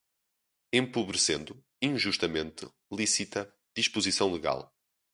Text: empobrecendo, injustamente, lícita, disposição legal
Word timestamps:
empobrecendo, 0.81 1.53
injustamente, 1.79 2.65
lícita, 2.91 3.53
disposição 3.75 4.33
legal 4.33 4.75